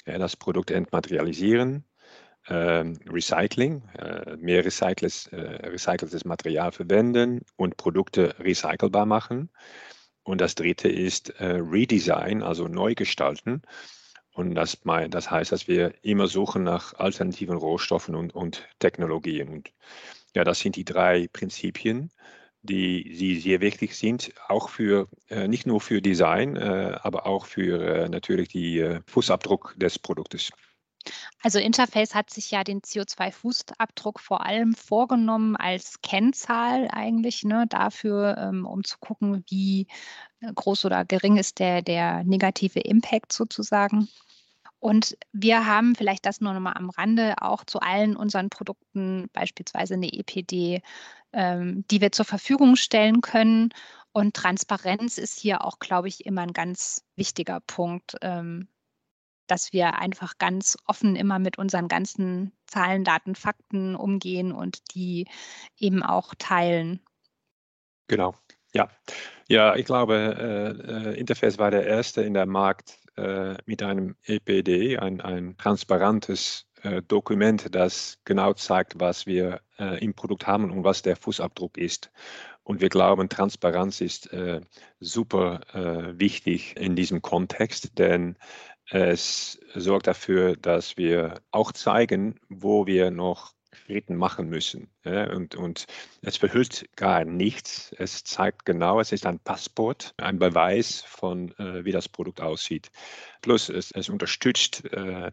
[0.05, 1.85] das Produkt entmaterialisieren,
[2.49, 9.51] ähm, Recycling, äh, mehr recyceltes, äh, recyceltes Material verwenden und Produkte recycelbar machen.
[10.25, 13.63] Und das dritte ist äh, Redesign, also neu gestalten.
[14.33, 14.79] Und das,
[15.11, 19.49] das heißt, dass wir immer suchen nach alternativen Rohstoffen und, und Technologien.
[19.49, 19.73] Und
[20.35, 22.11] ja, das sind die drei Prinzipien,
[22.63, 27.47] die, die sehr wichtig sind, auch für äh, nicht nur für Design, äh, aber auch
[27.47, 30.51] für äh, natürlich die äh, Fußabdruck des Produktes.
[31.43, 38.39] Also Interface hat sich ja den CO2-Fußabdruck vor allem vorgenommen als Kennzahl eigentlich ne, dafür,
[38.39, 39.87] ähm, um zu gucken, wie
[40.41, 44.09] äh, groß oder gering ist der, der negative Impact sozusagen.
[44.85, 49.31] Und wir haben vielleicht das nur noch mal am Rande auch zu allen unseren Produkten
[49.33, 50.83] beispielsweise eine EPD,
[51.33, 53.71] ähm, die wir zur Verfügung stellen können.
[54.13, 58.69] Und Transparenz ist hier auch, glaube ich, immer ein ganz wichtiger Punkt, ähm,
[59.47, 65.27] dass wir einfach ganz offen immer mit unseren ganzen Zahlen, Daten, Fakten umgehen und die
[65.79, 67.01] eben auch teilen.
[68.07, 68.35] Genau,
[68.75, 68.91] ja.
[69.49, 74.17] Ja, ich glaube, äh, äh Interface war der erste in der Markt äh, mit einem
[74.25, 80.71] EPD, ein, ein transparentes äh, Dokument, das genau zeigt, was wir äh, im Produkt haben
[80.71, 82.11] und was der Fußabdruck ist.
[82.63, 84.61] Und wir glauben, Transparenz ist äh,
[84.99, 85.61] super
[86.17, 88.37] wichtig in diesem Kontext, denn
[88.91, 94.89] es sorgt dafür, dass wir auch zeigen, wo wir noch Schritten machen müssen.
[95.05, 95.87] Ja, und, und
[96.23, 97.95] es verhüllt gar nichts.
[97.99, 102.91] Es zeigt genau, es ist ein Passport, ein Beweis von, äh, wie das Produkt aussieht.
[103.43, 105.31] Plus es, es unterstützt äh,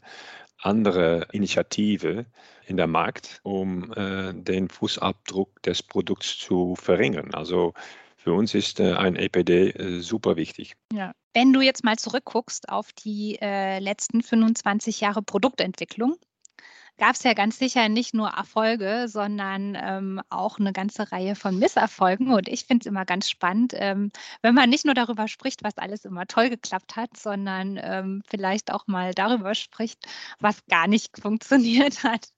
[0.58, 2.26] andere Initiative
[2.66, 7.34] in der Markt, um äh, den Fußabdruck des Produkts zu verringern.
[7.34, 7.74] Also
[8.18, 10.76] für uns ist äh, ein EPD äh, super wichtig.
[10.94, 11.14] Ja.
[11.34, 16.18] Wenn du jetzt mal zurückguckst auf die äh, letzten 25 Jahre Produktentwicklung,
[16.98, 21.58] gab es ja ganz sicher nicht nur Erfolge, sondern ähm, auch eine ganze Reihe von
[21.58, 22.32] Misserfolgen.
[22.32, 25.78] Und ich finde es immer ganz spannend, ähm, wenn man nicht nur darüber spricht, was
[25.78, 30.06] alles immer toll geklappt hat, sondern ähm, vielleicht auch mal darüber spricht,
[30.40, 32.30] was gar nicht funktioniert hat.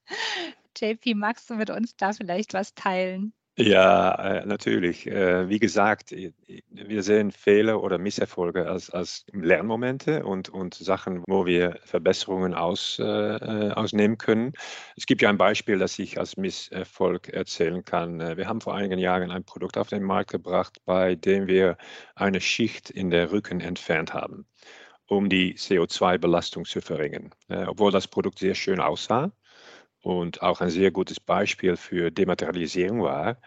[0.76, 3.32] JP, magst du mit uns da vielleicht was teilen?
[3.56, 5.06] Ja, äh, natürlich.
[5.06, 11.46] Äh, wie gesagt, wir sehen Fehler oder Misserfolge als, als Lernmomente und, und Sachen, wo
[11.46, 14.54] wir Verbesserungen aus, äh, äh, ausnehmen können.
[14.96, 18.18] Es gibt ja ein Beispiel, das ich als Misserfolg erzählen kann.
[18.36, 21.76] Wir haben vor einigen Jahren ein Produkt auf den Markt gebracht, bei dem wir
[22.16, 24.46] eine Schicht in der Rücken entfernt haben,
[25.06, 27.30] um die CO2-Belastung zu verringern.
[27.48, 29.32] Obwohl das Produkt sehr schön aussah
[30.04, 33.38] und auch ein sehr gutes Beispiel für Dematerialisierung war,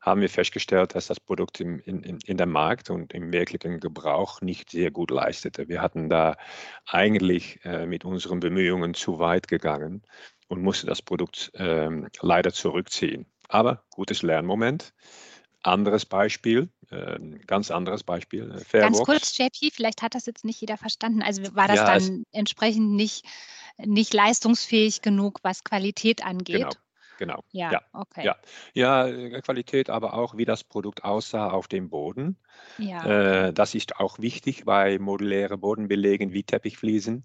[0.00, 4.40] haben wir festgestellt, dass das Produkt im, in, in der Markt und im wirklichen Gebrauch
[4.40, 5.68] nicht sehr gut leistete.
[5.68, 6.36] Wir hatten da
[6.86, 10.02] eigentlich äh, mit unseren Bemühungen zu weit gegangen
[10.48, 11.88] und mussten das Produkt äh,
[12.20, 13.26] leider zurückziehen.
[13.48, 14.92] Aber gutes Lernmoment.
[15.62, 18.50] Anderes Beispiel, äh, ganz anderes Beispiel.
[18.50, 18.98] Äh, Fairbox.
[18.98, 21.22] Ganz kurz, JP, vielleicht hat das jetzt nicht jeder verstanden.
[21.22, 23.24] Also war das ja, dann entsprechend nicht
[23.78, 26.56] nicht leistungsfähig genug, was Qualität angeht.
[26.56, 26.70] Genau.
[27.18, 27.44] Genau.
[27.52, 28.24] Ja, ja, okay.
[28.24, 28.36] Ja.
[28.72, 32.36] ja, äh, Qualität, aber auch wie das Produkt aussah auf dem Boden.
[32.78, 33.04] Ja.
[33.46, 37.22] Äh, das ist auch wichtig bei modulären Bodenbelegen wie Teppichfliesen.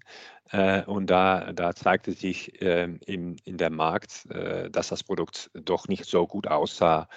[0.52, 5.50] Äh, und da, da zeigte sich äh, in, in der Markt, äh, dass das Produkt
[5.54, 7.08] doch nicht so gut aussah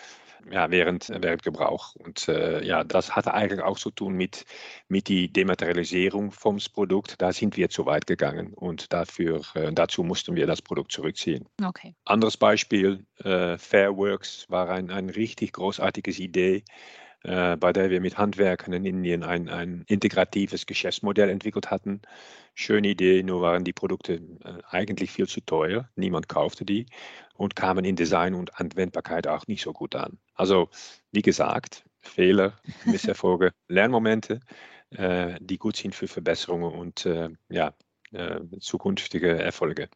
[0.49, 1.95] ja, während, während Gebrauch.
[1.95, 4.45] Und äh, ja, das hatte eigentlich auch zu tun mit,
[4.87, 7.21] mit die Dematerialisierung vom Produkt.
[7.21, 11.47] Da sind wir zu weit gegangen und dafür, äh, dazu mussten wir das Produkt zurückziehen.
[11.63, 11.95] Okay.
[12.05, 16.63] Anderes Beispiel, äh, Fairworks war ein, ein richtig großartiges Idee
[17.23, 22.01] äh, bei der wir mit Handwerkern in Indien ein, ein integratives Geschäftsmodell entwickelt hatten.
[22.55, 25.89] Schöne Idee, nur waren die Produkte äh, eigentlich viel zu teuer.
[25.95, 26.87] Niemand kaufte die
[27.35, 30.19] und kamen in Design und Anwendbarkeit auch nicht so gut an.
[30.35, 30.69] Also,
[31.11, 32.53] wie gesagt, Fehler,
[32.85, 34.39] Misserfolge, Lernmomente,
[34.89, 37.73] äh, die gut sind für Verbesserungen und äh, ja,
[38.11, 39.89] äh, zukünftige Erfolge.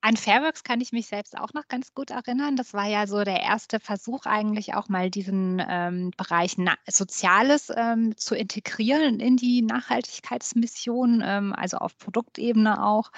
[0.00, 2.56] An Fairworks kann ich mich selbst auch noch ganz gut erinnern.
[2.56, 6.56] Das war ja so der erste Versuch, eigentlich auch mal diesen ähm, Bereich
[6.88, 13.10] Soziales ähm, zu integrieren in die Nachhaltigkeitsmission, ähm, also auf Produktebene auch.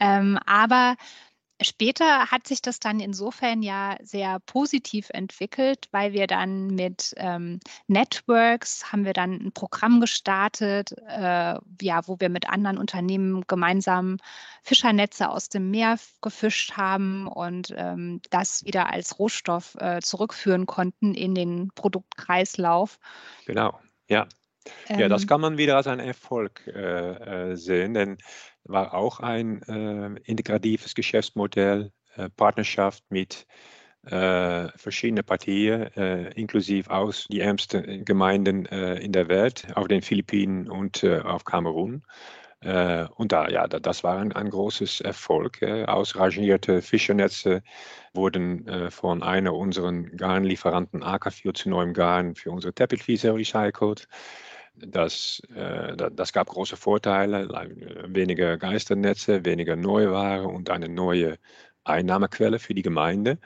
[0.00, 0.96] Ähm, aber
[1.62, 7.60] Später hat sich das dann insofern ja sehr positiv entwickelt, weil wir dann mit ähm,
[7.86, 14.16] Networks haben wir dann ein Programm gestartet, äh, ja, wo wir mit anderen Unternehmen gemeinsam
[14.62, 21.14] Fischernetze aus dem Meer gefischt haben und ähm, das wieder als Rohstoff äh, zurückführen konnten
[21.14, 22.98] in den Produktkreislauf.
[23.46, 24.26] Genau, ja.
[24.88, 25.28] Ja, das ähm.
[25.28, 28.18] kann man wieder als einen Erfolg äh, äh, sehen, denn
[28.64, 33.46] war auch ein äh, integratives Geschäftsmodell, äh, Partnerschaft mit
[34.06, 40.02] äh, verschiedenen Partien, äh, inklusive aus die ärmsten Gemeinden äh, in der Welt, auf den
[40.02, 42.02] Philippinen und äh, auf Kamerun.
[42.60, 45.62] Äh, und da, ja, das war ein, ein großes Erfolg.
[45.62, 47.62] ausrangierte Fischernetze
[48.14, 54.06] wurden von einer unserer Garnlieferanten Ackerfield zu neuem Garn für unsere Teppichfliese recycelt.
[54.76, 57.48] Das, äh, das gab große Vorteile,
[58.06, 61.38] weniger Geisternetze, weniger Neuware und eine neue
[61.84, 63.38] Einnahmequelle für die Gemeinde.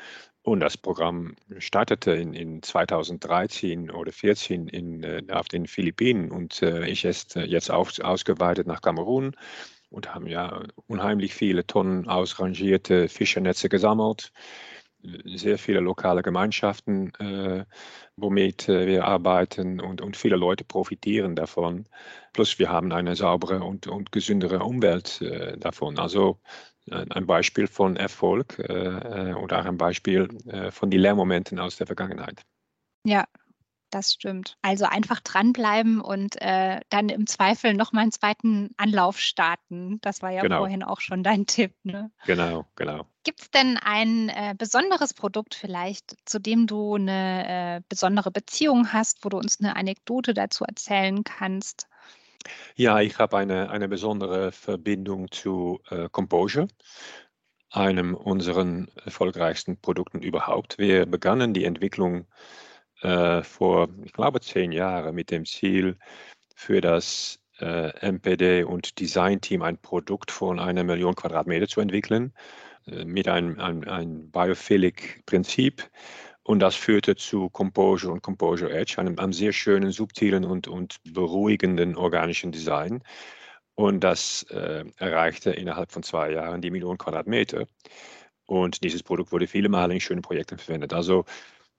[0.43, 6.63] Und das Programm startete in, in 2013 oder 2014 in, äh, auf den Philippinen und
[6.63, 9.37] äh, ist jetzt, äh, jetzt auf, ausgeweitet nach Kamerun
[9.91, 14.33] und haben ja unheimlich viele Tonnen ausrangierte Fischernetze gesammelt
[15.25, 17.65] sehr viele lokale Gemeinschaften, äh,
[18.17, 21.87] womit äh, wir arbeiten und, und viele Leute profitieren davon.
[22.33, 25.99] Plus wir haben eine saubere und, und gesündere Umwelt äh, davon.
[25.99, 26.41] Also
[26.91, 31.77] äh, ein Beispiel von Erfolg äh, oder auch ein Beispiel äh, von den Lehrmomenten aus
[31.77, 32.43] der Vergangenheit.
[33.05, 33.25] Ja,
[33.91, 34.57] das stimmt.
[34.63, 40.01] Also einfach dranbleiben und äh, dann im Zweifel nochmal einen zweiten Anlauf starten.
[40.01, 40.59] Das war ja genau.
[40.59, 41.75] vorhin auch schon dein Tipp.
[41.83, 42.11] Ne?
[42.27, 43.07] Genau, genau.
[43.25, 48.93] Gibt es denn ein äh, besonderes Produkt vielleicht, zu dem du eine äh, besondere Beziehung
[48.93, 51.89] hast, wo du uns eine Anekdote dazu erzählen kannst?
[52.77, 56.69] Ja, ich habe eine, eine besondere Verbindung zu äh, Composure
[57.71, 60.79] einem unserer erfolgreichsten Produkten überhaupt.
[60.79, 62.25] Wir begannen die Entwicklung äh,
[63.01, 65.97] vor, ich glaube, zehn Jahren mit dem Ziel,
[66.55, 72.33] für das äh, MPD und Designteam ein Produkt von einer Million Quadratmeter zu entwickeln,
[72.87, 75.89] äh, mit einem, einem, einem Biophilic-Prinzip.
[76.43, 80.97] Und das führte zu Composure und Composure Edge, einem, einem sehr schönen, subtilen und, und
[81.05, 83.03] beruhigenden organischen Design.
[83.75, 87.67] Und das äh, erreichte innerhalb von zwei Jahren die Million Quadratmeter.
[88.47, 90.93] Und dieses Produkt wurde viele Male in schönen Projekten verwendet.
[90.95, 91.27] Also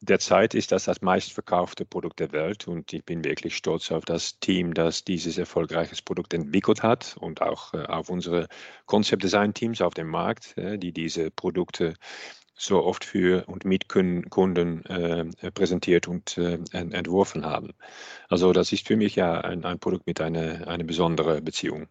[0.02, 4.40] Derzeit ist das das meistverkaufte Produkt der Welt und ich bin wirklich stolz auf das
[4.40, 8.48] Team, das dieses erfolgreiche Produkt entwickelt hat und auch äh, auf unsere
[8.86, 11.96] Concept Design Teams auf dem Markt, äh, die diese Produkte
[12.56, 17.74] so oft für und mit Kunden äh, präsentiert und äh, entworfen haben.
[18.30, 21.90] Also das ist für mich ja ein, ein Produkt mit einer eine besonderen Beziehung.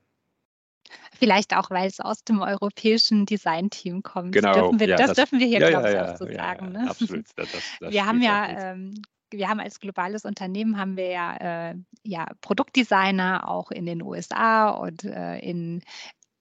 [1.18, 4.32] Vielleicht auch, weil es aus dem europäischen Designteam kommt.
[4.32, 4.52] Genau.
[4.54, 6.72] Dürfen wir, ja, das, das, dürfen wir hier, ja, glaube ich, ja, auch so sagen.
[6.72, 6.86] Ne?
[6.90, 7.26] Absolut.
[7.34, 7.48] Das,
[7.80, 13.48] wir haben ja, ähm, wir haben als globales Unternehmen haben wir ja, äh, ja Produktdesigner
[13.48, 15.82] auch in den USA und äh, in,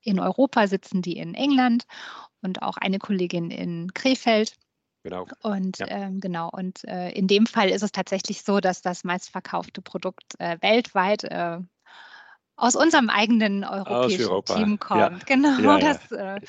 [0.01, 1.85] in Europa sitzen die in England
[2.41, 4.53] und auch eine Kollegin in Krefeld.
[5.01, 5.25] Genau.
[5.41, 5.87] Und ja.
[5.87, 10.39] ähm, genau, und äh, in dem Fall ist es tatsächlich so, dass das meistverkaufte Produkt
[10.39, 11.59] äh, weltweit äh,
[12.57, 14.97] aus unserem eigenen europäischen Team kommt.
[14.97, 15.19] Ja.
[15.25, 16.39] Genau, ja, das, äh,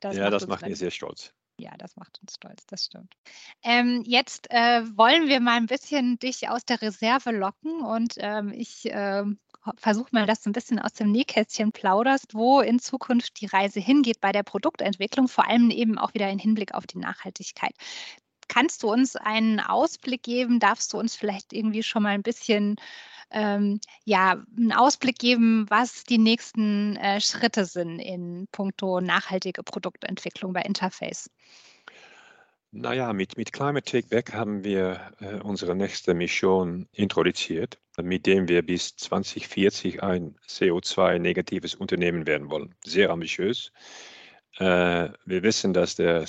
[0.00, 1.32] das, ja, macht, das macht mich sehr stolz.
[1.58, 3.14] Ja, das macht uns stolz, das stimmt.
[3.62, 8.52] Ähm, jetzt äh, wollen wir mal ein bisschen dich aus der Reserve locken und ähm,
[8.52, 9.24] ich äh,
[9.78, 13.80] versuche mal, dass du ein bisschen aus dem Nähkästchen plauderst, wo in Zukunft die Reise
[13.80, 17.74] hingeht bei der Produktentwicklung, vor allem eben auch wieder im Hinblick auf die Nachhaltigkeit.
[18.48, 20.60] Kannst du uns einen Ausblick geben?
[20.60, 22.76] Darfst du uns vielleicht irgendwie schon mal ein bisschen
[23.30, 30.52] ähm, ja, einen Ausblick geben, was die nächsten äh, Schritte sind in puncto nachhaltige Produktentwicklung
[30.52, 31.30] bei Interface?
[32.72, 38.48] Naja, mit, mit Climate Take Back haben wir äh, unsere nächste Mission introduziert, mit dem
[38.48, 42.74] wir bis 2040 ein CO2-negatives Unternehmen werden wollen.
[42.84, 43.72] Sehr ambitiös.
[44.58, 46.26] Äh, wir wissen, dass der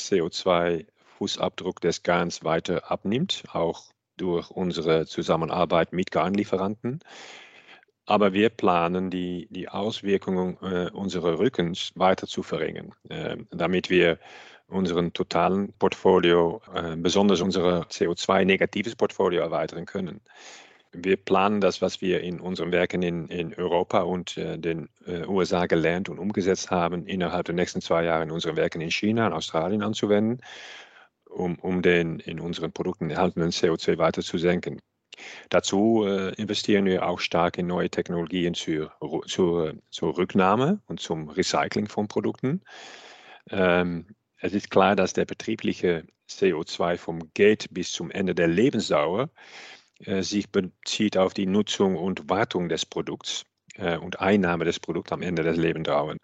[1.18, 3.84] CO2-Fußabdruck des Garns weiter abnimmt, auch
[4.18, 7.00] durch unsere Zusammenarbeit mit Garnlieferanten.
[8.06, 14.18] Aber wir planen, die, die Auswirkungen äh, unserer Rückens weiter zu verringern, äh, damit wir
[14.68, 20.22] unseren totalen Portfolio, äh, besonders unser CO2-negatives Portfolio erweitern können.
[20.94, 25.26] Wir planen das, was wir in unseren Werken in, in Europa und äh, den äh,
[25.26, 29.28] USA gelernt und umgesetzt haben, innerhalb der nächsten zwei Jahre in unseren Werken in China
[29.28, 30.42] und Australien anzuwenden
[31.38, 34.80] um, um den in unseren Produkten enthaltenen CO2 weiter zu senken.
[35.50, 38.92] Dazu äh, investieren wir auch stark in neue Technologien zur,
[39.26, 42.62] zur, zur Rücknahme und zum Recycling von Produkten.
[43.50, 49.30] Ähm, es ist klar, dass der betriebliche CO2 vom Gate bis zum Ende der Lebensdauer
[50.00, 53.46] äh, sich bezieht auf die Nutzung und Wartung des Produkts
[53.76, 56.18] äh, und Einnahme des Produkts am Ende des Lebensdauers.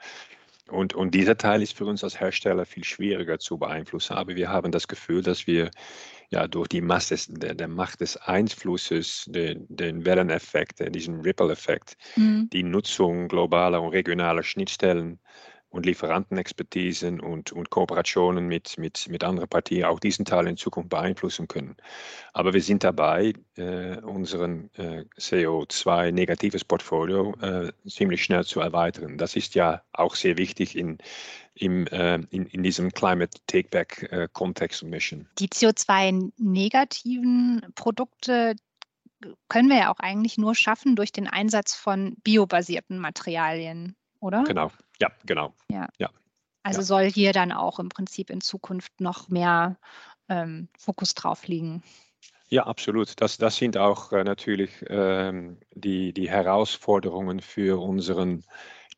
[0.73, 4.13] Und, und dieser Teil ist für uns als Hersteller viel schwieriger zu beeinflussen.
[4.13, 5.69] Aber wir haben das Gefühl, dass wir
[6.31, 12.49] ja, durch die Masse der, der Macht des Einflusses, den, den Welleneffekt, diesen Ripple-Effekt, mhm.
[12.51, 15.19] die Nutzung globaler und regionaler Schnittstellen
[15.73, 20.89] und Lieferantenexpertisen und, und Kooperationen mit, mit, mit anderen Partien auch diesen Teil in Zukunft
[20.89, 21.75] beeinflussen können.
[22.31, 29.17] Aber wir sind dabei, äh, unseren äh, CO2-negatives Portfolio äh, ziemlich schnell zu erweitern.
[29.17, 30.99] Das ist ja auch sehr wichtig in,
[31.55, 35.27] im, äh, in, in diesem Climate Takeback-Kontext äh, und Mission.
[35.39, 38.55] Die CO2-negativen Produkte,
[39.47, 44.43] können wir ja auch eigentlich nur schaffen durch den Einsatz von biobasierten Materialien, oder?
[44.43, 45.53] Genau, ja, genau.
[45.69, 45.87] Ja.
[45.97, 46.09] ja.
[46.63, 46.85] Also ja.
[46.85, 49.77] soll hier dann auch im Prinzip in Zukunft noch mehr
[50.29, 51.83] ähm, Fokus drauf liegen.
[52.49, 53.19] Ja, absolut.
[53.19, 58.45] Das, das sind auch äh, natürlich ähm, die, die Herausforderungen für unseren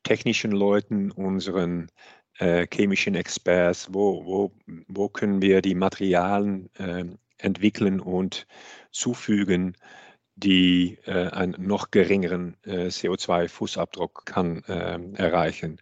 [0.04, 1.90] technischen Leuten, unseren
[2.38, 3.94] äh, chemischen Experts.
[3.94, 4.52] Wo, wo,
[4.88, 7.06] wo können wir die Materialien äh,
[7.38, 8.46] entwickeln und
[8.92, 9.76] zufügen,
[10.36, 15.80] die äh, einen noch geringeren äh, CO2-Fußabdruck kann äh, erreichen.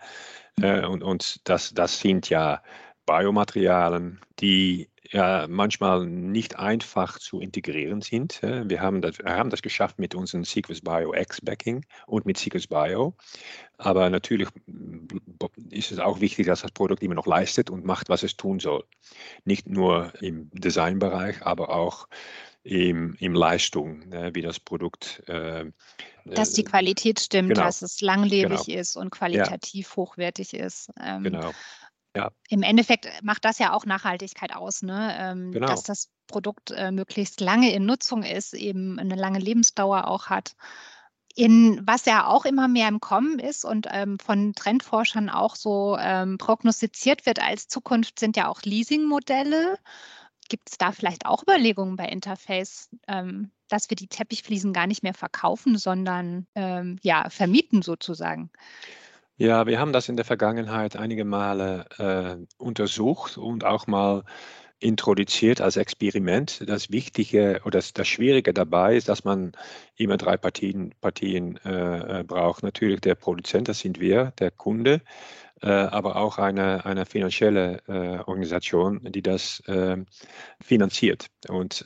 [0.61, 2.61] Äh, und und das, das sind ja
[3.05, 8.41] Biomaterialien, die ja manchmal nicht einfach zu integrieren sind.
[8.41, 13.13] Wir haben das, haben das geschafft mit unserem Sequus Bio X-Backing und mit Sequus Bio.
[13.77, 14.47] Aber natürlich
[15.69, 18.59] ist es auch wichtig, dass das Produkt immer noch leistet und macht, was es tun
[18.59, 18.85] soll.
[19.43, 22.07] Nicht nur im Designbereich, aber auch
[22.63, 25.21] im, im Leistung, ne, wie das Produkt.
[25.28, 25.65] Äh,
[26.26, 27.62] dass die äh, Qualität stimmt, genau.
[27.62, 28.80] dass es langlebig genau.
[28.80, 29.95] ist und qualitativ ja.
[29.97, 30.89] hochwertig ist.
[30.99, 31.52] Ähm, genau.
[32.15, 32.32] Ja.
[32.49, 35.15] Im Endeffekt macht das ja auch Nachhaltigkeit aus, ne?
[35.19, 35.67] Ähm, genau.
[35.67, 40.56] dass das Produkt äh, möglichst lange in Nutzung ist, eben eine lange Lebensdauer auch hat.
[41.36, 45.97] In, was ja auch immer mehr im Kommen ist und ähm, von Trendforschern auch so
[45.99, 49.80] ähm, prognostiziert wird als Zukunft, sind ja auch Leasingmodelle.
[50.53, 55.01] Gibt es da vielleicht auch Überlegungen bei Interface, ähm, dass wir die Teppichfliesen gar nicht
[55.01, 58.51] mehr verkaufen, sondern ähm, ja, vermieten sozusagen?
[59.35, 64.25] Ja, wir haben das in der Vergangenheit einige Male äh, untersucht und auch mal
[64.77, 66.63] introduziert als Experiment.
[66.67, 69.53] Das Wichtige oder das, das Schwierige dabei ist, dass man
[69.95, 72.61] immer drei Partien, Partien äh, äh braucht.
[72.61, 75.01] Natürlich der Produzent, das sind wir, der Kunde,
[75.61, 79.97] aber auch eine, eine finanzielle äh, Organisation, die das äh,
[80.61, 81.27] finanziert.
[81.47, 81.85] Und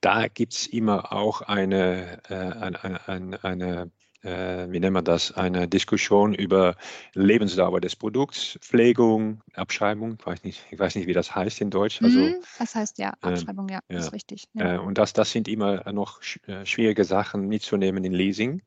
[0.00, 3.90] da gibt es immer auch eine, eine, eine, eine
[4.22, 6.76] äh, wie nennt man das, eine Diskussion über
[7.14, 11.70] Lebensdauer des Produkts, Pflegung, Abschreibung, ich weiß nicht, ich weiß nicht wie das heißt in
[11.70, 12.02] Deutsch.
[12.02, 14.44] Also, mhm, das heißt ja, ähm, Abschreibung, ja, ja, ist richtig.
[14.54, 14.74] Ja.
[14.74, 18.62] Äh, und das, das sind immer noch äh, schwierige Sachen mitzunehmen in Leasing.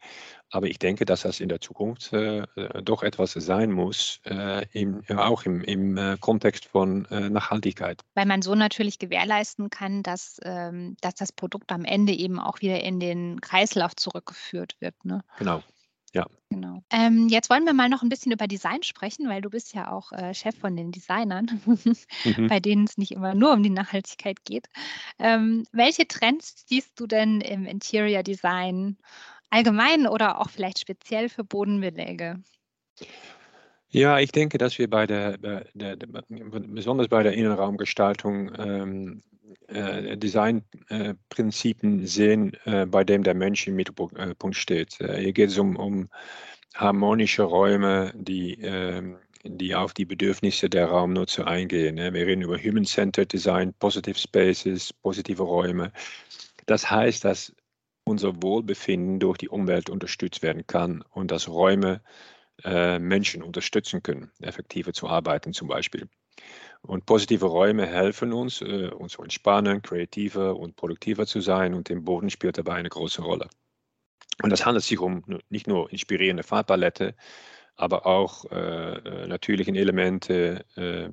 [0.51, 2.45] Aber ich denke, dass das in der Zukunft äh,
[2.83, 8.01] doch etwas sein muss, äh, im, auch im, im äh, Kontext von Nachhaltigkeit.
[8.15, 12.61] Weil man so natürlich gewährleisten kann, dass, ähm, dass das Produkt am Ende eben auch
[12.61, 15.05] wieder in den Kreislauf zurückgeführt wird.
[15.05, 15.23] Ne?
[15.37, 15.63] Genau.
[16.13, 16.25] Ja.
[16.49, 16.83] Genau.
[16.91, 19.89] Ähm, jetzt wollen wir mal noch ein bisschen über Design sprechen, weil du bist ja
[19.91, 22.47] auch äh, Chef von den Designern, mhm.
[22.47, 24.67] bei denen es nicht immer nur um die Nachhaltigkeit geht.
[25.19, 28.97] Ähm, welche Trends siehst du denn im Interior Design
[29.51, 32.41] allgemein oder auch vielleicht speziell für Bodenbeläge?
[33.89, 39.21] Ja, ich denke, dass wir bei der, der, der besonders bei der Innenraumgestaltung ähm,
[39.67, 44.99] äh, Designprinzipien äh, sehen, äh, bei dem der Mensch im Mittelpunkt steht.
[45.01, 46.09] Äh, hier geht es um, um
[46.75, 51.95] harmonische Räume, die, ähm, die auf die Bedürfnisse der Raumnutzer eingehen.
[51.95, 52.13] Ne?
[52.13, 55.91] Wir reden über Human-Centered Design, Positive Spaces, positive Räume.
[56.65, 57.53] Das heißt, dass
[58.11, 62.01] unser Wohlbefinden durch die Umwelt unterstützt werden kann und dass Räume
[62.63, 66.07] äh, Menschen unterstützen können, effektiver zu arbeiten zum Beispiel.
[66.81, 71.89] Und positive Räume helfen uns, äh, uns zu entspannen, kreativer und produktiver zu sein und
[71.89, 73.47] im Boden spielt dabei eine große Rolle.
[74.43, 77.15] Und das handelt sich um nicht nur inspirierende Farbpalette,
[77.75, 81.09] aber auch äh, äh natürlichen Elemente, äh,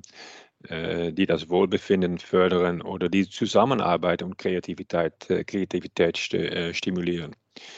[0.61, 7.35] die das Wohlbefinden fördern oder die Zusammenarbeit und Kreativität, äh, Kreativität äh, stimulieren.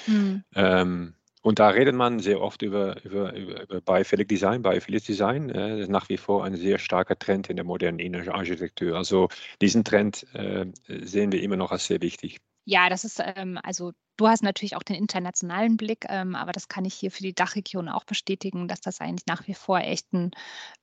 [0.07, 0.43] Mhm.
[0.55, 1.13] Ähm,
[1.43, 5.49] und da redet man sehr oft über, über, über Biophilic Design, Biophilic Design.
[5.49, 8.95] Äh, das ist nach wie vor ein sehr starker Trend in der modernen Architektur.
[8.95, 12.39] Also diesen Trend äh, sehen wir immer noch als sehr wichtig.
[12.65, 16.67] Ja, das ist, ähm, also du hast natürlich auch den internationalen Blick, ähm, aber das
[16.67, 20.13] kann ich hier für die Dachregion auch bestätigen, dass das eigentlich nach wie vor echt
[20.13, 20.31] ein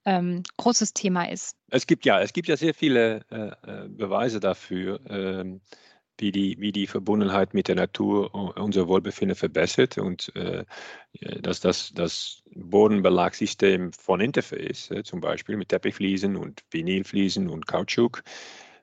[0.04, 1.56] ähm, großes Thema ist.
[1.70, 5.60] Es gibt ja, es gibt ja sehr viele äh, äh Beweise dafür, ähm,
[6.18, 10.64] wie die, wie die Verbundenheit mit der Natur unser Wohlbefinden verbessert und äh,
[11.40, 18.24] dass das, das Bodenbelagsystem von Interface, äh, zum Beispiel mit Teppichfliesen und Vinylfliesen und Kautschuk,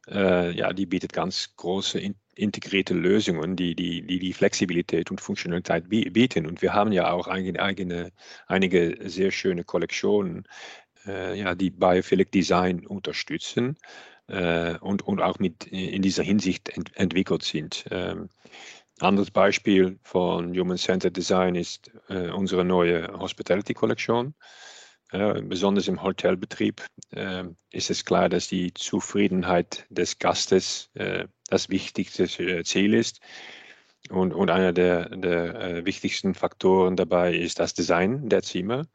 [0.10, 5.22] äh, ja, die bietet ganz große in, integrierte Lösungen, die die, die die Flexibilität und
[5.22, 6.45] Funktionalität bieten.
[6.45, 8.12] Und wir haben ja auch eigene, eigene,
[8.47, 10.47] einige sehr schöne Kollektionen,
[11.06, 13.78] äh, ja, die Biophilic Design unterstützen
[14.28, 17.86] äh, und, und auch mit in dieser Hinsicht ent, entwickelt sind.
[17.91, 18.30] Ähm,
[18.99, 24.34] anderes Beispiel von Human Centered Design ist äh, unsere neue Hospitality Kollektion.
[25.12, 31.70] Äh, besonders im Hotelbetrieb äh, ist es klar, dass die Zufriedenheit des Gastes äh, das
[31.70, 33.20] wichtigste äh, Ziel ist.
[34.10, 38.88] Und, und einer der, der äh, wichtigsten Faktoren dabei ist das Design der Zimmer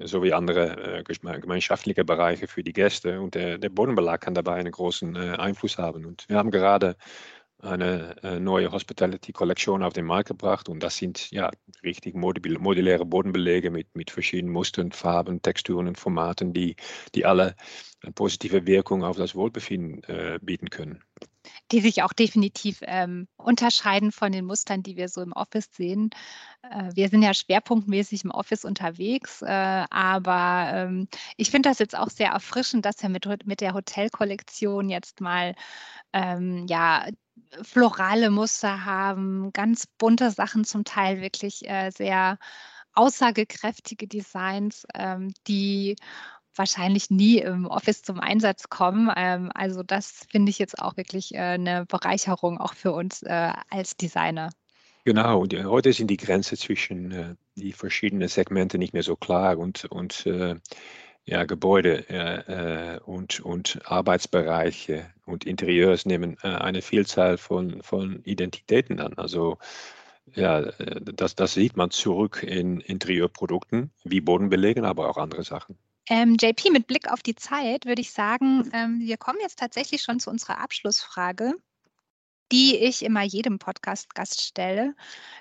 [0.00, 3.20] sowie andere äh, gemeinschaftliche Bereiche für die Gäste.
[3.20, 6.06] Und der, der Bodenbelag kann dabei einen großen Einfluss haben.
[6.06, 6.94] Und wir haben gerade
[7.62, 11.50] eine äh, neue Hospitality Collection auf den Markt gebracht und das sind ja
[11.82, 16.76] richtig moduläre Bodenbelege mit, mit verschiedenen Mustern, Farben, Texturen und Formaten, die,
[17.14, 17.54] die alle
[18.02, 21.02] eine positive Wirkung auf das Wohlbefinden äh, bieten können.
[21.70, 26.10] Die sich auch definitiv ähm, unterscheiden von den Mustern, die wir so im Office sehen.
[26.62, 31.96] Äh, wir sind ja schwerpunktmäßig im Office unterwegs, äh, aber ähm, ich finde das jetzt
[31.96, 35.54] auch sehr erfrischend, dass wir mit, mit der Hotelkollektion jetzt mal
[36.12, 37.06] ähm, ja
[37.62, 42.38] florale Muster haben, ganz bunte Sachen, zum Teil wirklich äh, sehr
[42.94, 45.96] aussagekräftige Designs, ähm, die
[46.54, 49.10] wahrscheinlich nie im Office zum Einsatz kommen.
[49.16, 53.52] Ähm, also das finde ich jetzt auch wirklich äh, eine Bereicherung auch für uns äh,
[53.70, 54.50] als Designer.
[55.04, 59.58] Genau, und heute sind die Grenzen zwischen äh, die verschiedenen Segmente nicht mehr so klar
[59.58, 60.56] und, und äh,
[61.24, 68.22] ja, Gebäude äh, äh, und, und Arbeitsbereiche und Interieurs nehmen äh, eine Vielzahl von, von
[68.24, 69.14] Identitäten an.
[69.14, 69.58] Also
[70.34, 75.78] ja, äh, das, das sieht man zurück in Interieurprodukten wie Bodenbelegen, aber auch andere Sachen.
[76.08, 80.02] Ähm, JP, mit Blick auf die Zeit würde ich sagen, ähm, wir kommen jetzt tatsächlich
[80.02, 81.54] schon zu unserer Abschlussfrage,
[82.50, 84.94] die ich immer jedem Podcast-Gast stelle.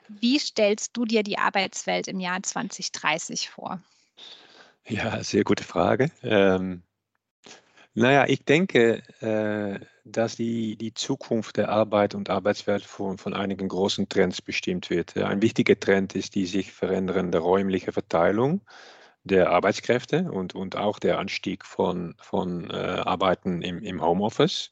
[0.07, 3.82] Wie stellst du dir die Arbeitswelt im Jahr 2030 vor?
[4.88, 6.11] Ja, sehr gute Frage.
[6.23, 6.84] Ähm,
[7.93, 13.67] naja, ich denke, äh, dass die, die Zukunft der Arbeit und Arbeitswelt von, von einigen
[13.67, 15.17] großen Trends bestimmt wird.
[15.17, 18.61] Ein wichtiger Trend ist die sich verändernde räumliche Verteilung
[19.23, 24.71] der Arbeitskräfte und, und auch der Anstieg von, von äh, Arbeiten im, im Homeoffice.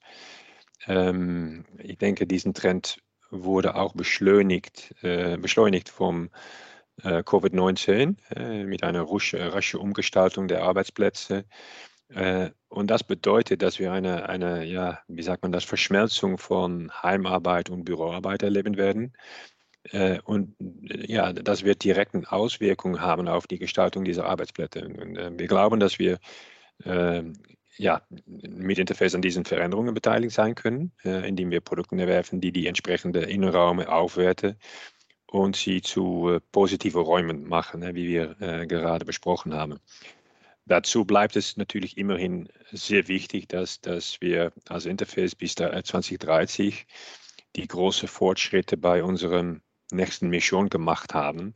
[0.87, 3.01] Ähm, ich denke, diesen Trend
[3.31, 6.29] wurde auch beschleunigt, äh, beschleunigt vom äh,
[7.03, 11.45] Covid-19 äh, mit einer raschen Umgestaltung der Arbeitsplätze.
[12.09, 16.91] Äh, und das bedeutet, dass wir eine, eine, ja, wie sagt man das, Verschmelzung von
[17.01, 19.13] Heimarbeit und Büroarbeit erleben werden.
[20.25, 24.85] Und ja, das wird direkten Auswirkungen haben auf die Gestaltung dieser Arbeitsplätze.
[24.85, 26.19] Und wir glauben, dass wir
[27.77, 32.67] ja, mit Interface an diesen Veränderungen beteiligt sein können, indem wir Produkte erwerfen, die die
[32.67, 34.57] entsprechende Innenräume aufwerten
[35.31, 39.79] und sie zu äh, positiven Räumen machen, wie wir äh, gerade besprochen haben.
[40.65, 46.85] Dazu bleibt es natürlich immerhin sehr wichtig, dass, dass wir als Interface bis 2030
[47.55, 49.61] die großen Fortschritte bei unserem
[49.91, 51.55] nächsten Mission gemacht haben.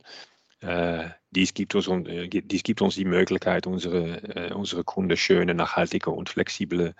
[0.60, 5.54] Äh, dies, gibt uns, äh, dies gibt uns die Möglichkeit, unsere, äh, unsere Kunden schöne,
[5.54, 6.94] nachhaltige und flexible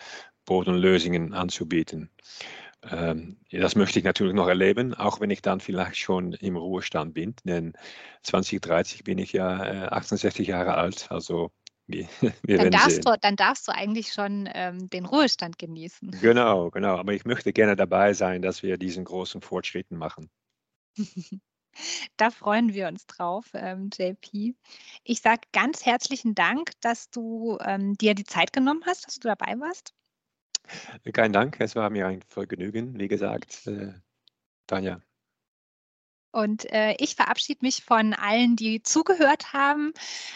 [0.45, 2.11] Bodenlösungen anzubieten.
[2.91, 7.15] Ähm, das möchte ich natürlich noch erleben, auch wenn ich dann vielleicht schon im Ruhestand
[7.15, 7.75] bin, denn
[8.23, 11.51] 2030 bin ich ja äh, 68 Jahre alt, also
[11.87, 12.09] wir,
[12.43, 16.11] wir dann, darfst du, dann darfst du eigentlich schon ähm, den Ruhestand genießen.
[16.21, 20.31] Genau, genau, aber ich möchte gerne dabei sein, dass wir diesen großen Fortschritten machen.
[22.17, 24.55] Da freuen wir uns drauf, ähm, JP.
[25.03, 29.27] Ich sage ganz herzlichen Dank, dass du ähm, dir die Zeit genommen hast, dass du
[29.27, 29.93] dabei warst.
[31.13, 33.93] Kein Dank, es war mir ein Vergnügen, wie gesagt, äh,
[34.67, 35.01] Tanja.
[36.35, 39.93] Und äh, ich verabschiede mich von allen, die zugehört haben.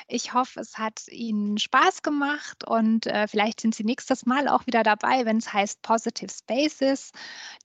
[0.07, 4.65] Ich hoffe, es hat Ihnen Spaß gemacht und äh, vielleicht sind Sie nächstes Mal auch
[4.69, 7.11] wieder dabei, wenn es heißt Positive Spaces,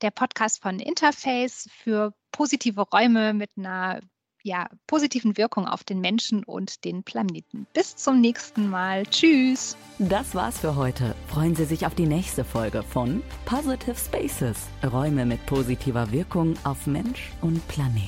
[0.01, 4.01] der Podcast von Interface für positive Räume mit einer
[4.44, 7.66] ja, positiven Wirkung auf den Menschen und den Planeten.
[7.74, 9.06] Bis zum nächsten Mal.
[9.06, 9.76] Tschüss.
[10.00, 11.16] Das war's für heute.
[11.28, 14.58] Freuen Sie sich auf die nächste Folge von Positive Spaces.
[14.84, 18.04] Räume mit positiver Wirkung auf Mensch und Planet.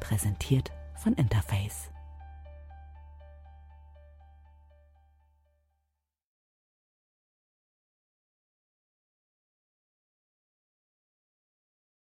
[0.00, 1.91] Präsentiert von Interface.